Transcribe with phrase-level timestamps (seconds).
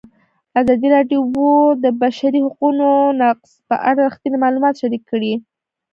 [0.61, 1.21] ازادي راډیو
[1.75, 2.87] د د بشري حقونو
[3.21, 5.33] نقض په اړه رښتیني معلومات شریک کړي.